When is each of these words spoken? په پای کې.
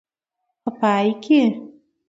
په 0.61 0.67
پای 0.79 1.07
کې. 1.23 1.41